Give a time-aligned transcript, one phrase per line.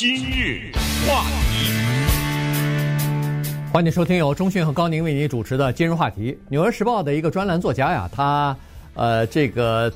[0.00, 0.72] 今日
[1.06, 1.70] 话题，
[3.70, 6.32] 欢迎收听由中讯和高宁为您主持的今日话题。
[6.48, 8.56] 《纽约时报》的一个专栏作家呀，他
[8.94, 9.92] 呃，这个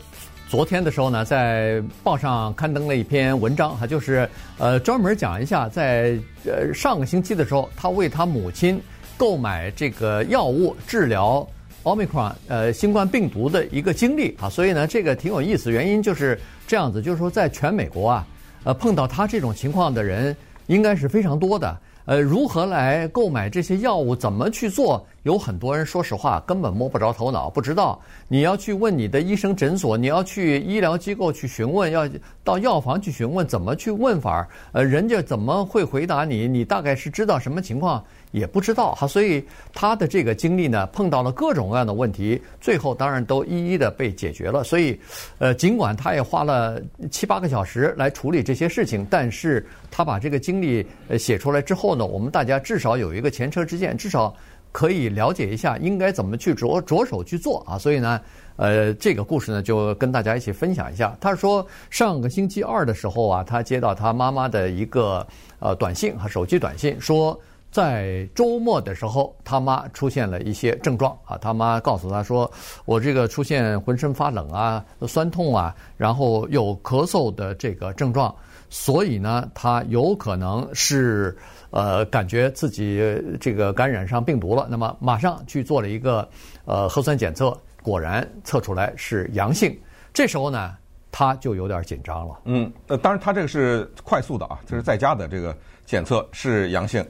[0.47, 4.29] 昨天的时候呢，在报上刊登了一篇文章，哈，就是
[4.59, 8.79] 呃，专门讲一下在呃上个星期的时候，他为他母亲
[9.17, 11.49] 购买这个药物治疗
[11.85, 14.51] 奥密克戎呃新冠病毒的一个经历啊。
[14.51, 18.27] 所以呢，这个挺有意思，原因就是这样子，就是说在全美国啊。
[18.65, 20.37] 呃，碰到他这种情况的人
[20.67, 21.79] 应该是非常多的。
[22.07, 25.07] 呃，如何来购买这些药物，怎么去做？
[25.23, 27.99] 有很多人说实话根本摸不着头脑，不知道。
[28.29, 32.07] 你要去问你的医生诊所，你要去医疗机构去询问，要
[32.43, 34.47] 到药房去询问，怎么去问法？
[34.73, 36.47] 呃，人家怎么会回答你？
[36.47, 38.05] 你大概是知道什么情况？
[38.35, 39.07] 也不知道哈。
[39.07, 44.65] 所以他的这个经历呢，碰到了各种各样的问题，最后当然都一一的被解决了。
[44.65, 44.99] 所以，
[45.39, 54.35] 呃，尽管他也花了七八个小时来处理这些事情，但是他把这个经历呃写出来之后呢，我们大家至少有一个前车之鉴，至少。
[54.75, 58.21] 可以了解一下应该怎么去着着手去做啊，所以呢，
[58.57, 61.17] 呃，这个故事呢就跟大家一起分享一下。
[61.21, 65.25] 他说上个星期二的时候啊，他接到他妈妈的一个
[65.61, 67.41] 呃短信和手机短信，说
[67.75, 72.49] 在周末的时候他妈出现了一些症状啊，他妈告诉他说，
[72.85, 78.33] 我这个出现浑身发冷啊、酸痛啊，然后有咳嗽的这个症状，
[78.71, 81.37] 所以呢，他有可能是。
[81.77, 83.03] 呃，感觉自己
[83.41, 86.29] 这个感染上病毒了，那么马上去做了一个
[86.67, 87.53] 呃核酸检测，
[87.83, 89.77] 果然测出来是阳性。
[90.13, 90.77] 这时候呢，
[91.11, 92.39] 他就有点紧张了。
[92.45, 95.53] 嗯，呃，当然他这个是快速的啊，就是在家的这个
[95.85, 97.05] 检测是阳性。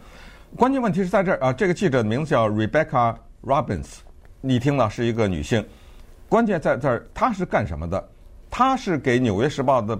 [0.57, 3.97] 关键问题是在这儿啊，这个记者的名字叫 Rebecca Robbins，
[4.41, 5.65] 你听了是一个女性。
[6.29, 8.09] 关键在这儿，她是干什么的？
[8.51, 9.99] 她是给《纽约时报》的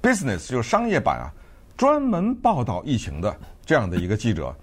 [0.00, 1.30] Business，就是商业版啊。
[1.76, 3.36] 专门报道疫情的
[3.66, 4.54] 这样的一个记者，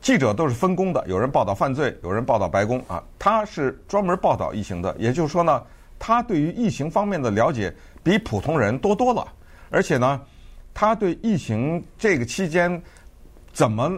[0.00, 3.02] 记者都是分工的，有人报道犯罪，有人报道白宫啊。
[3.18, 5.60] 他是专门报道疫情的，也就是说呢，
[5.98, 7.74] 他对于疫情方面的了解
[8.04, 9.26] 比普通人多多了。
[9.70, 10.20] 而且呢，
[10.72, 12.80] 他对疫情这个期间
[13.52, 13.90] 怎么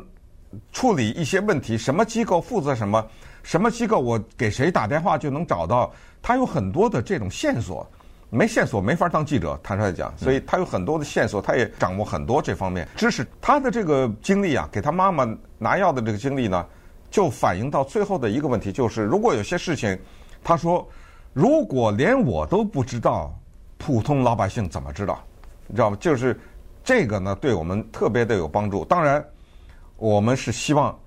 [0.73, 3.07] 处理一些问题，什么机构负责什么，
[3.43, 7.87] 什么机构我给谁打电话就能找到，他有很多的这种线索。
[8.33, 13.27] 没线索没法当记者，坦率讲，所以他有很多的线索，他也掌握很多这方面知识。
[13.41, 15.27] 他的这个经历啊，给他妈妈
[15.59, 16.65] 拿药的这个经历呢，
[17.11, 19.99] 就反映到最后的一个问题，就是如果有些事情，
[20.45, 20.89] 他说，
[21.33, 23.37] 如果连我都不知道，
[23.79, 25.21] 普通老百姓怎么知道？
[25.67, 25.97] 你知道吗？
[25.99, 26.39] 就是
[26.85, 28.85] 这个呢，对我们特别的有帮助。
[28.85, 29.25] 当然，
[30.01, 30.99] 我们是希望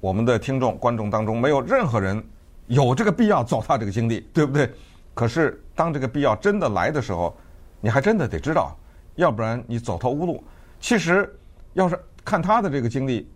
[0.00, 2.24] 我们的听众观众当中没有任何人
[2.68, 4.72] 有这个必要走他这个经历，对不对？
[5.14, 7.36] 可是，当这个必要真的来的时候，
[7.80, 8.76] 你还真的得知道，
[9.16, 10.42] 要不然你走投无路。
[10.78, 11.28] 其实，
[11.72, 13.28] 要是看他的这个经历，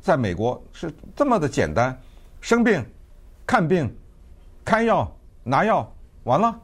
[0.00, 2.00] 在美国是这么的简单：
[2.40, 2.84] 生病、
[3.44, 3.92] 看病、
[4.64, 5.12] 开药、
[5.42, 5.92] 拿药，
[6.22, 6.56] 完了，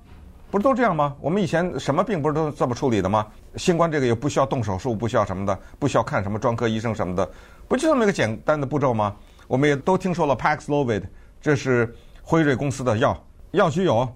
[0.50, 1.14] 不是都这样吗？
[1.20, 3.26] 我们以前什么病不是都这么处理的吗？
[3.56, 7.28] 新冠这个也不需要动手术，不需要什么的，不需要看什么专科医生什么的，
[7.66, 9.14] 不就这么一个简单的步骤吗？
[9.46, 11.02] 我们也都听说了 Paxlovid，
[11.40, 13.16] 这是辉瑞公司的药，
[13.52, 14.08] 药局有。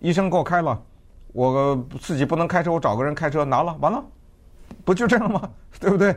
[0.00, 0.80] 医生给我开了，
[1.32, 4.02] 我自己不能开车，我找个人开车拿了，完了，
[4.84, 5.50] 不就这样吗？
[5.78, 6.16] 对不对？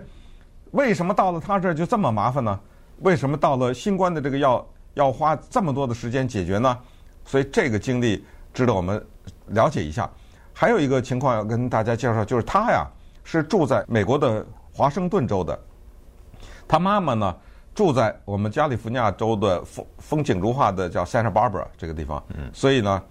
[0.72, 2.59] 为什么到了他这儿就这么麻烦呢？
[3.00, 6.78] 为什么到了新冠的这个药要花这么多的时间解决呢？
[7.25, 8.23] 所以这个经历
[8.53, 9.05] 值得我们
[9.48, 10.09] 了解一下。
[10.54, 12.86] 还有一个情况要跟大家介绍，就是他呀
[13.24, 15.59] 是住在美国的华盛顿州的，
[16.68, 17.36] 他妈妈呢
[17.74, 23.02] 住在我们加利福尼亚州的风风景如画的叫 Santa Barbara 这个地方，嗯，所以呢。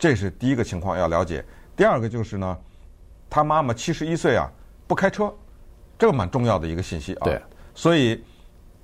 [0.00, 2.56] 这是第一个情况要了解，第二个就是呢，
[3.28, 4.48] 他妈妈七十一岁啊，
[4.86, 5.34] 不开车，
[5.98, 7.24] 这个蛮重要的一个信息啊。
[7.24, 7.42] 对。
[7.74, 8.24] 所以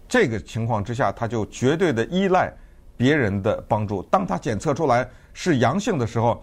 [0.08, 2.52] 这个情况之下，他就绝对的依赖
[2.96, 4.02] 别人的帮助。
[4.10, 6.42] 当他检测出来是阳性的时候，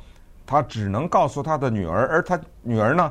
[0.51, 3.09] 他只能告诉他的女儿，而他女儿呢，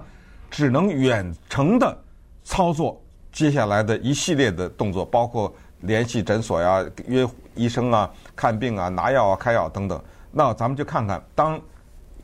[0.51, 1.99] 只能远程的
[2.45, 3.01] 操作
[3.33, 5.51] 接下来的一系列的动作，包括
[5.81, 9.99] 联系诊所呀、约医生啊、看病啊、拿药啊、开药等等。
[10.31, 11.59] 那咱们就看看，当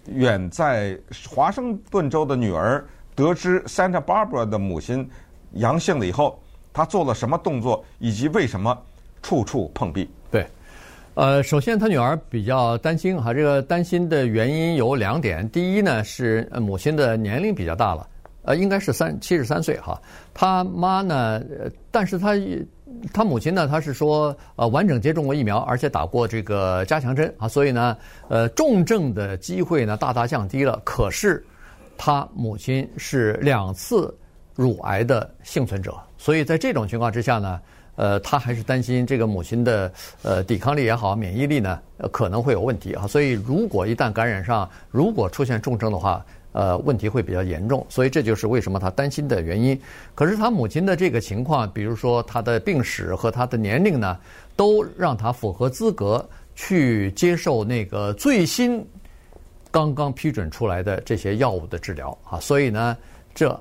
[0.05, 5.09] 远在华盛顿州的女儿得知 Santa Barbara 的母亲
[5.53, 6.39] 阳性了以后，
[6.75, 8.77] 她做了什么动作，以及为什么
[9.23, 10.11] 处处碰壁？
[11.17, 15.49] 呃，首先她女儿比较担心哈，这个担心的原因有两点。
[15.49, 18.07] 第一呢，是母亲的年龄比较大了，
[18.43, 19.99] 呃，应该是三七十三岁哈。
[20.35, 21.43] 她妈呢，
[21.91, 22.35] 但是她。
[23.13, 23.69] 他母亲呢？
[23.69, 27.95] 他是说，呃，完整接种过疫苗，而且打过这个加强针啊，所以呢，
[28.29, 30.81] 呃，重症的机会呢大大降低了。
[30.83, 31.45] 可是，
[31.99, 34.17] 他母亲是两次
[34.55, 37.61] 乳癌的幸存者，所以在这种情况之下呢，
[37.97, 39.91] 呃，他还是担心这个母亲的
[40.23, 41.81] 呃抵抗力也好，免疫力呢，
[42.13, 43.07] 可能会有问题啊。
[43.07, 47.85] 所以如果一旦感染上，如果出现重症的话，呃，问题会比较严重。
[47.89, 49.79] 所以这就是为什么他担心的原因。
[50.15, 54.19] 可是他母亲的这个情况，比如说他的病史和他的年龄呢，
[54.55, 58.87] 都让他符合资格去接受那个最新
[59.71, 62.39] 刚刚批准出来的这些药物的治疗啊。
[62.41, 62.97] 所以呢，
[63.35, 63.59] 这。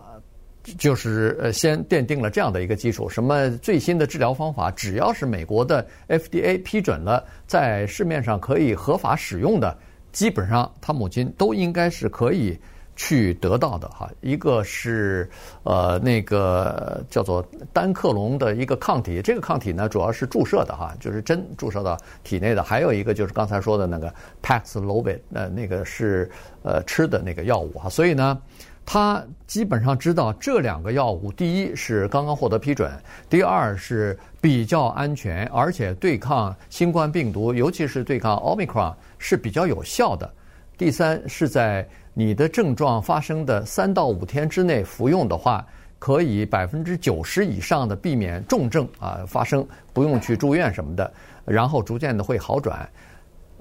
[0.77, 9.77] 就是呃，先奠定了这样的一个基础，什么最新的治疗方法，只要是美国的 FDA 批准了，在市面上可以合法使用的，
[10.11, 12.57] 基本上他母亲都应该是可以
[12.95, 14.09] 去得到的哈。
[14.21, 15.29] 一个是
[15.63, 22.63] 呃那个叫做单克隆的一个抗体，这个抗体呢主要是注射的哈，就是针注射到体内的。
[22.63, 26.27] 还有一个就是刚才说的那个 Paxlovid，呃那个是
[26.63, 28.39] 呃吃的那个药物哈，所以呢。
[28.85, 32.91] 他基本上知道这两个药物，第一是刚刚获得批准，
[33.27, 40.31] 第二是比较安全，而且对抗新冠病毒，尤其是对抗奥密克戎是比较有效的。
[40.77, 45.65] 第三是在你的症状发生的三到五天之内服用的话，
[45.97, 51.11] 可以百分之九十以上的避免重症啊发生，不用去住院什么的，
[51.43, 52.87] 然后逐渐的会好转。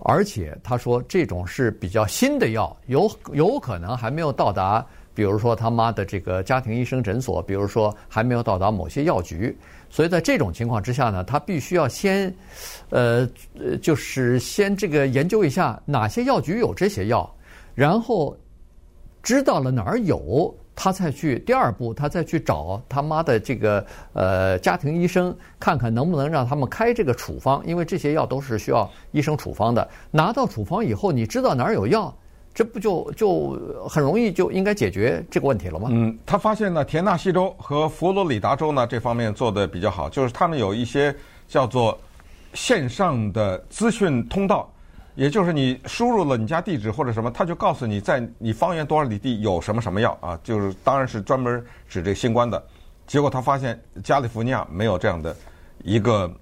[0.02, 4.84] 而且他说这种是比较新的药，有有可能还没有到达。
[5.14, 9.56] 比如说他妈的这个家庭医生诊所，比如说还没有到达某些药局，
[9.88, 12.34] 所以在这种情况之下呢，他必须要先，
[12.90, 13.26] 呃，
[13.80, 17.32] 就是先这个研究一下哪些药局有这些药，
[17.74, 18.36] 然后
[19.22, 29.88] 知道了哪儿有，他再去第二步，他再去找他妈的这个呃家庭医生，看看能不能让他们开这个处方，因为这些药都是需要医生处方的。
[30.10, 32.12] 拿到处方以后，你知道哪儿有药。
[32.54, 33.58] 这不就就
[33.88, 35.88] 很容易就应该解决这个问题了吗？
[35.90, 41.12] 嗯，他发现呢，田纳西州和佛罗里达州呢这方面做得比较好，就是他们有一些
[41.48, 41.98] 叫做
[42.52, 44.72] 线上的资讯通道，
[45.16, 52.64] 也就是你输入了你家地址或者什么，他就告诉你在你方圆多少里地有什么什么药啊，就是当然是专门指这新冠的。
[53.04, 55.34] 结果他发现加利福尼亚没有这样的
[55.82, 56.32] 一个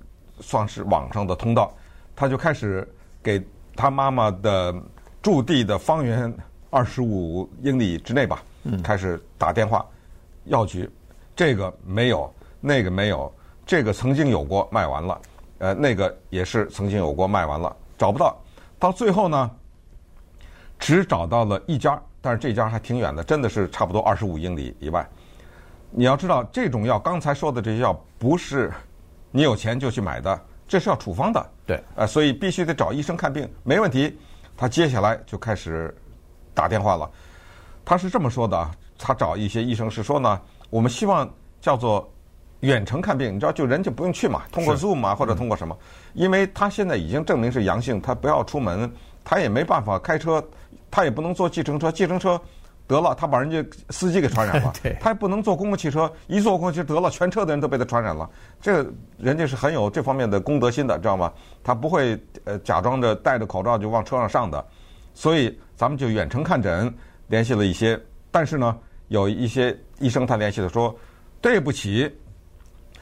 [0.40, 1.72] 算是网上的通道，
[2.14, 2.86] 他就开始
[3.22, 3.42] 给
[3.74, 4.74] 他妈妈的。
[5.22, 6.32] 驻地的方圆
[6.68, 8.42] 二十五英里之内吧，
[8.82, 9.86] 开始打电话，
[10.46, 10.90] 药局，
[11.36, 13.32] 这个没有，那个没有，
[13.64, 15.20] 这个曾经有过卖完了，
[15.58, 18.36] 呃，那个也是曾经有过卖完了，找不到，
[18.80, 19.50] 到最后呢，
[20.76, 25.08] 只找到了一家，但是这家还挺远的，真的是差不多二十五英里以外。
[25.90, 28.72] 你要知道，这种药刚才说的这些药不是
[29.30, 34.18] 你有钱就去买的，这是要处方的，对，呃，所以必须得找医生看病，没问题。
[34.62, 35.92] 他接下来就开始
[36.54, 37.10] 打电话了。
[37.84, 41.28] 他是这么说的：他找一些医生是说呢，我们希望
[41.60, 42.08] 叫做
[42.60, 45.76] 远程看病，你知道，就人就不用去嘛，通过 Zoom 啊，或者通过什么。
[46.14, 48.88] 因为他现在已经证明是阳性，他不要出门，
[49.24, 50.40] 他也没办法开车，
[50.92, 52.40] 他也不能坐计程车，计程车
[52.92, 54.72] 得了，他把人家司机给传染了。
[55.00, 58.28] 他也不能坐公共汽车，一坐公共汽车得了，全车的人都被他传染了。
[58.60, 61.32] 这个人家是很有这方面的公德心的，知道吗？
[61.64, 64.64] 他不会呃假装着戴着口罩就往车上上的，
[65.14, 66.92] 所以咱们就远程看诊，
[67.28, 67.98] 联系了一些。
[68.30, 68.78] 但是呢，
[69.08, 70.94] 有一些医生他联系的说，
[71.40, 72.14] 对不起，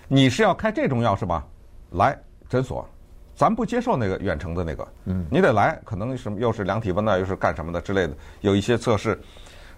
[0.08, 1.44] 你是要开这种药是吧？
[1.90, 2.16] 来
[2.48, 2.88] 诊所，
[3.34, 9.20] 咱不接受那个远程的那个，嗯，你得来，可能什么又是量体温啊，又是干什么的之类的，有一些测试，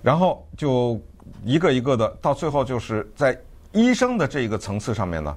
[0.03, 1.01] 然后就
[1.45, 3.39] 一个一个的，到最后就是在
[3.73, 5.37] 医生的这个层次上面呢，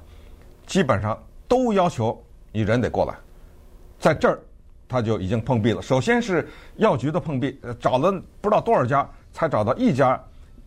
[0.66, 1.18] 基本上
[1.48, 3.14] 都要求你人得过来。
[4.00, 4.40] 在这儿，
[4.90, 5.82] 他就已经碰壁了。
[5.82, 10.22] 首先是药局的碰壁，找了不知道多少家才找到一家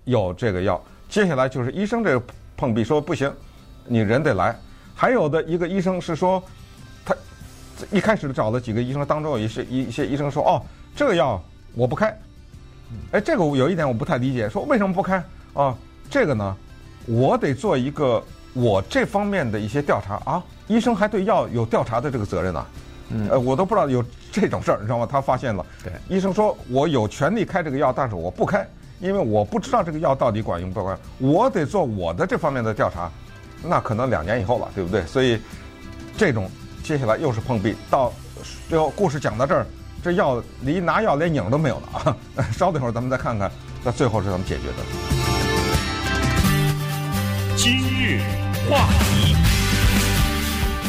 [0.05, 0.81] 有这个药。
[1.09, 2.27] 接下来就是医生这个
[2.57, 3.33] 碰壁，说不行，
[3.87, 4.57] 你人得来。
[4.95, 6.43] 还有的一个医生是说，
[7.05, 7.15] 他
[7.91, 10.63] 一开始找了几个医生当中有一些一些医生说，哦，
[10.97, 11.43] 这个药
[11.75, 12.17] 我不开。
[13.13, 15.23] 哎，这个有一点我不太理解，说为什么不开？
[15.55, 15.75] 啊，
[16.11, 16.57] 这个呢，
[17.07, 20.43] 我得做一个我这方面的一些调查啊。
[20.67, 22.67] 医生还对药有调查的这个责任呢。
[23.11, 25.09] 嗯，呃，我都不知道有这种事儿，你知道吗？
[25.11, 28.69] 他发现了，对，医生说我有权利开这个药，但是我不开，
[29.01, 33.11] 因为我不知道这个药到底管用不管用，我得做我的这方面的调查，
[33.63, 35.07] 那可能两年以后了，对不对？
[35.07, 35.41] 所以
[36.19, 36.51] 这种
[36.83, 38.13] 接下来又是碰壁，到
[38.69, 39.67] 最后故事讲到这儿，
[40.03, 42.17] 这药离拿药连影都没有了啊！
[42.53, 43.51] 稍等一会儿，咱们再看看，
[43.83, 44.75] 那最后是怎么解决的。
[47.57, 48.21] 今日
[48.71, 49.35] 话题。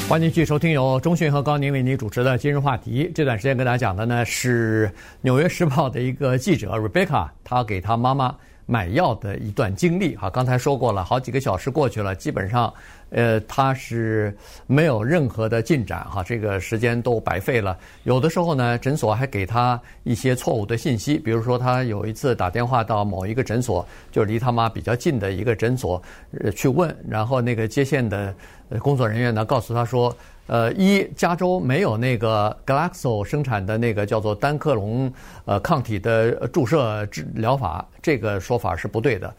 [0.08, 3.12] 欢迎继续收听由中讯和高宁为您主持的今日话题。
[3.14, 4.88] 这段时间跟大家讲的呢是
[5.22, 8.36] 《纽约时报》的一个记者 Rebecca，她给她妈妈
[8.66, 12.72] 买药的一段经历哈，刚才说过了，好几个小时过去了，基本上，
[13.10, 14.36] 呃，他是
[14.68, 17.78] 没有任何的进展哈，这个时间都白费了。
[18.04, 26.02] 有的时候呢，诊所还给他一些错误的信息，比如说他有一次打电话到某一个诊所，就离他妈比较近的一个诊所，
[26.40, 28.34] 呃，去问，然后那个接线的
[28.80, 30.16] 工作人员呢，告诉他说。
[30.52, 35.14] 呃，一加州没有那个 Galaxo 生产的那个叫做单克隆
[35.46, 39.32] 呃抗体的注射治疗法，这个说法是不对的。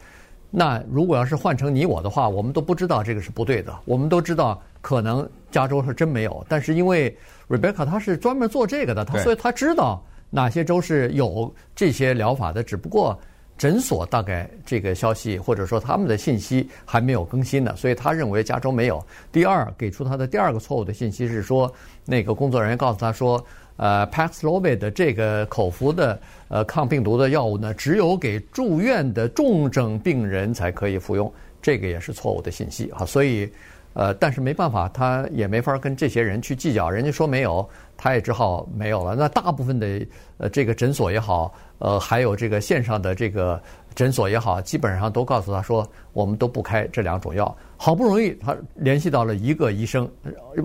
[0.51, 3.73] 那如果要是换成你我的话，我们都不知道这个是不对的。
[3.85, 7.17] 我们都知道可能加州是真没有，但是因为
[7.49, 13.17] Rebecca 她是专门做这个的，她所以她知道哪些州是有这些疗法的，只不过。
[13.61, 19.05] 诊所大概这个消息或者说他们的信息还没有更新呢，所以他认为加州没有。
[19.31, 21.71] 第二，给出他的第二个错误的信息是说，
[22.03, 33.05] 那个工作人员告诉他说，呃，Paxlovid 的这个口服的呃抗病毒的药物呢，只有给住院的重症病人才可以服用，这个也是错误的信息啊。
[33.05, 33.47] 所以，
[33.93, 37.69] 呃，但是没办法，他也没法跟这些人去计较，人家说没有，
[38.01, 39.15] 他也只好没有了。
[39.15, 40.03] 那大部分的
[40.39, 41.53] 呃这个诊所也好。
[41.83, 43.59] 呃，还有这个线上的这个
[43.95, 47.57] 诊所也好，基本上都告诉他说，我们都不开这两种药。
[47.75, 50.07] 好不容易他联系到了一个医生，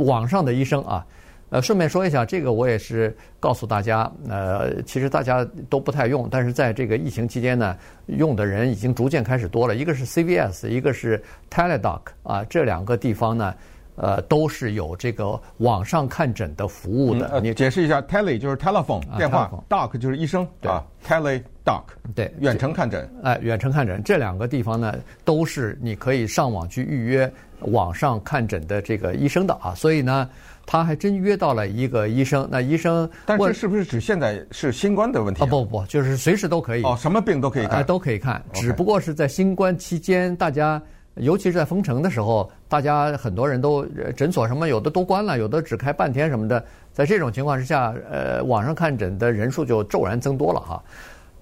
[0.01, 1.07] 网上的医生啊。
[1.49, 7.75] 呃，顺便说一下，这个我也是告诉大家，呃，其实大家都不太用，但是在这个疫情期间呢，
[8.09, 9.75] 用的人已经逐渐开始多了。
[9.75, 11.19] 一个是 CVS，一个是
[11.51, 13.55] Teladoc 啊，这两个地方呢。
[13.97, 17.41] 呃，都是有这个网上看诊的服务的。
[17.41, 21.83] 你解释一下，tele 就是 telephone 电话，doc 就是医生啊，tele doc
[22.15, 23.11] 对，远程看诊。
[23.23, 29.75] 哎，远程看诊这两个地方呢，都是你可以上网去预约网上看诊的这个医生的啊。
[29.75, 30.29] 所以呢，
[30.67, 32.47] 他还真约到了一个医生。
[32.51, 35.43] 那医生，但是是不是指现在是新冠的问题？
[35.43, 36.83] 啊，不不，就是随时都可以。
[36.83, 40.83] 哦，什么病都可以看，都可以看，只不过是在新冠期间，大家。
[41.17, 46.63] 尤其是在封城的时候，大家很多人都诊所什么有的都关了，有的只开半天什么的。
[46.93, 50.83] 在这种情况之下，呃，网上看诊的人数就骤然增多了哈。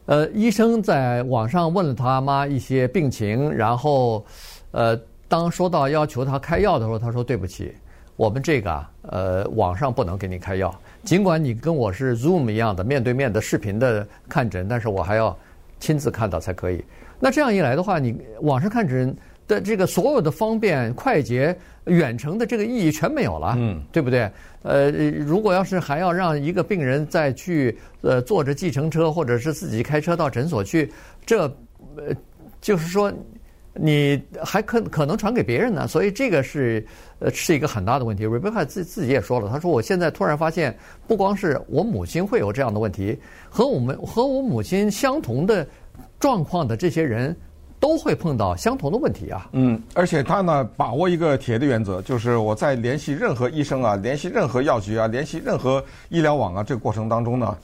[0.06, 4.24] 呃，医生在网上问了他妈一些病情，然后，
[4.70, 4.96] 呃，
[5.28, 7.74] 当说到要求他开药的时候，他说：“对不起，
[8.14, 10.72] 我们这个啊，呃，网上不能给你开药。
[11.02, 15.36] 尽管你跟我是 Zoom 一样的面对面的视频的看诊，但是我还要
[15.80, 16.84] 亲自看到才可以。
[17.18, 19.12] 那这样一来的话，你网上看诊。”
[19.46, 24.30] 的这个所有的方便快捷、远程的这个意义全没有了，嗯，对不对？
[24.62, 30.90] 呃，如果要是还要让一个病人再去呃坐着计程车或者是自己开车到诊所去，
[31.26, 31.42] 这
[31.96, 32.14] 呃
[32.62, 33.12] 就是说
[33.74, 36.82] 你还可可能传给别人呢，所以这个是
[37.18, 38.26] 呃是一个很大的问题。
[38.26, 40.74] Rebecca 自自己也说了，他说我现在突然发现，
[41.06, 43.18] 不光是我母亲会有这样的问题，
[43.50, 45.66] 和我们和我母亲相同的
[46.18, 47.36] 状况的这些人。
[47.84, 49.46] 都会碰到相同的问题啊。
[49.52, 57.58] 嗯，而且他呢，把握一个铁的原则，就是我在联系任何医生啊、联系任何药局啊、联系任何医疗网啊这个过程当中呢，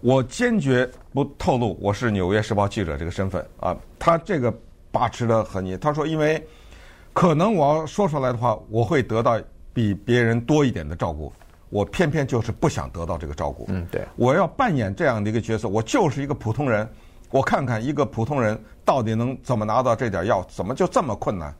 [0.00, 3.76] 我坚决不透露我是《纽约时报》记者这个身份啊。
[3.96, 4.52] 他这个
[4.90, 5.78] 把持的很严。
[5.78, 6.44] 他说，因为
[7.12, 9.40] 可能我要说出来的话，我会得到
[9.72, 11.32] 比别人多一点的照顾，
[11.70, 13.66] 我偏偏就是不想得到这个照顾。
[13.68, 16.88] 嗯，对，我要扮演这样的一个角色，我就是一个普通人。
[17.32, 21.52] 我看看一个普通人到底能怎么拿到这点药，怎么就这么困难？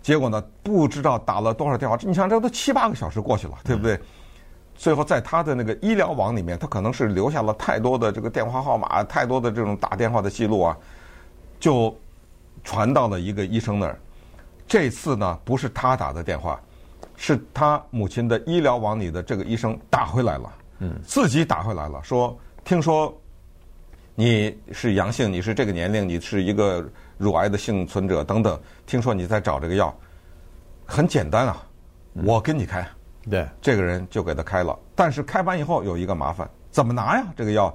[0.00, 1.96] 结果呢，不知道打了多少电话。
[2.00, 4.00] 你想，这都七八个小时过去了，对不对？
[4.74, 10.76] 最后在他的那个医疗网里面，他可能是留下了太多的这个电话号码，太多的这种打电话的记录啊，
[11.60, 11.94] 就
[12.64, 13.98] 传到了一个医生那儿。
[14.66, 16.58] 这次呢，不是他打的电话，
[17.16, 23.14] 是他母亲的医疗网里的这个医生打回来了，嗯，自己打回来了，说听说。
[24.14, 28.60] 你是阳性，你是这个年龄，你是一个乳癌的幸存者等等。
[28.84, 29.94] 听说你在找这个药，
[30.84, 31.62] 很简单啊，
[32.12, 32.86] 我给你开。
[33.30, 34.78] 对，这个人就给他开了。
[34.94, 37.26] 但是开完以后有一个麻烦，怎么拿呀？
[37.34, 37.74] 这个药，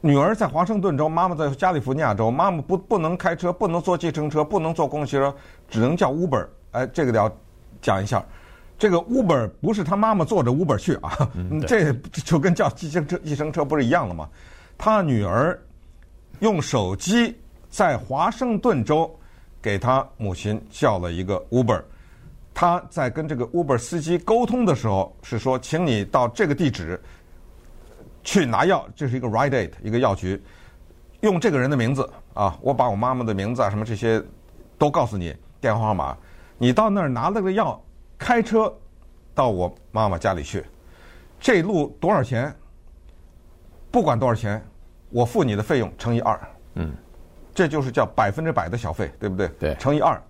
[0.00, 5.34] 女儿在华盛顿州，妈妈在加利福尼亚州，妈妈不不能开车，不能坐计程车，不能坐公共汽车，
[5.68, 6.46] 只能叫 Uber。
[6.70, 7.30] 哎，这个得要
[7.80, 8.24] 讲一下，
[8.78, 11.28] 这个 Uber 不是他妈妈坐着 Uber 去啊，
[11.66, 11.92] 这
[12.24, 14.28] 就跟叫计程车计程车不是一样的吗？
[14.84, 15.56] 他女儿
[16.40, 17.38] 用手机
[17.70, 19.08] 在华盛顿州
[19.62, 21.80] 给他母亲叫了一个 Uber，
[22.52, 27.00] 他在跟这个 Uber 司机沟通的时候是说，请你到这个地址
[28.24, 30.42] 去拿药，这是一个 Rite Aid 一个药局，
[31.20, 34.20] 用这个人的名字啊，我把我妈妈的名字啊什么这些
[34.78, 36.18] 都告诉你，电话号码，
[36.58, 37.80] 你到那儿拿了个药，
[38.18, 38.76] 开车
[39.32, 40.64] 到我妈妈家里去，
[41.38, 42.52] 这路多少钱？
[43.92, 44.60] 不管多少钱。
[45.12, 46.40] 我付你的费用乘以二，
[46.74, 46.92] 嗯，
[47.54, 49.48] 这就是叫百分之百的小费，对不对？
[49.60, 50.20] 对，乘以二。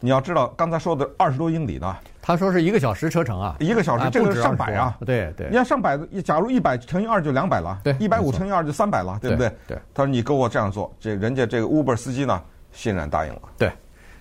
[0.00, 5.48] 你要知道，刚才说的二十多英里呢，他说是一个小时车程啊，一个小时，这个上百啊，对对。
[5.48, 9.50] 你要上百，假如一百乘以二就两百了，对，一百五乘以二就三百了，对不对？
[9.66, 9.78] 对。
[9.94, 13.72] 他说：“你给我这样做，这人家这个 Uber 司机呢，欣然答应了。”对。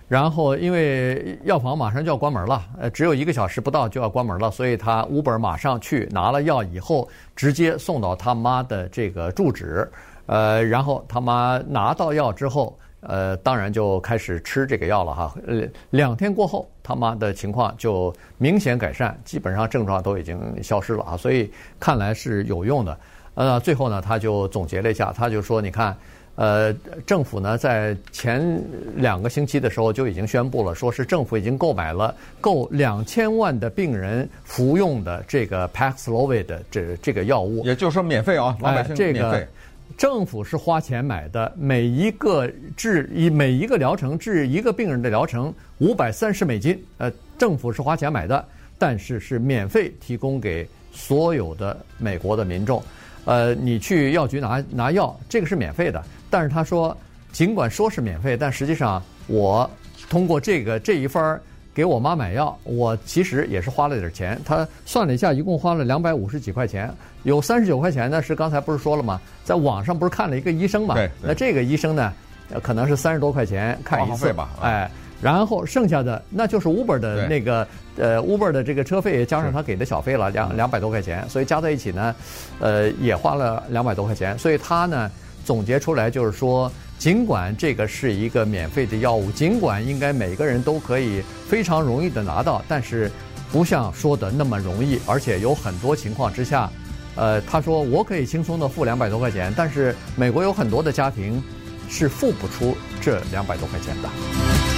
[0.07, 9.89] 然后因为药房马上就要关门了，呃，只有一个小时不到就要关门了，所以他五本马上去拿了药以后，直接送到他妈的这个住址，
[10.25, 12.77] 呃，然后他妈拿到药之后。
[13.05, 15.36] 呃，当然就开始吃这个药了哈。
[15.45, 21.17] 呃，两天过后，他妈的情况就明显改善，基本上症状都已经消失了啊。
[21.17, 22.98] 所以看来是有用的。
[23.36, 25.93] 呃，最后呢，他就总结了一下，他就说：“你看，
[26.35, 26.73] 呃，
[27.05, 28.61] 政府呢在前
[28.95, 39.21] 两个星期的时候就已经宣布了，说是政府已经购买了够两千万的病人服用的这个 Paxlovid 的这这个药物，也就是说免费啊，老百姓免费。
[39.21, 39.47] 哎这个
[39.95, 48.43] 政府是花钱买的，每一个治一每一个疗程治一个病人的疗程五百三十美金，呃，政府是花钱买的，
[48.79, 52.81] 但是是免费提供给所有的美国的民众，
[53.25, 56.96] 呃，你去药局拿拿药，这个是免费的，但是他说，
[57.32, 59.70] 尽管说是免费，但实际上我
[60.10, 61.39] 通过这个这一番。
[61.75, 64.39] 给我妈买药，我其实也是花了点钱。
[64.46, 66.88] 他算了一下，一共花了两百五十几块钱，
[67.24, 68.22] 有三十九块钱呢。
[68.22, 69.20] 是刚才不是说了吗？
[69.44, 70.94] 在网上不是看了一个医生嘛？
[70.94, 71.10] 对。
[71.20, 72.13] 那这个医生呢，
[72.62, 74.51] 可能是三十多块钱看一次吧。
[74.62, 74.88] 哎，
[75.24, 82.15] 然后剩下的那就是 Uber 的那个呃 Uber 的这个车费加上他给的小费了，两两百多块钱，所以加在一起呢，
[82.60, 84.38] 呃，也花了两百多块钱。
[84.38, 85.10] 所以他呢
[85.46, 86.72] 总结出来就是说。
[87.00, 93.12] 尽管这个是一个免费的药物，尽管应该每个人都可以非常容易的拿到，但是
[93.51, 96.70] 不像说的那么容易，而且有很多情况之下，
[97.15, 101.44] 呃，他说我可以轻松的付两百多块钱，但是美国有很多的家庭
[101.89, 104.73] 是付不出这两百多块钱的。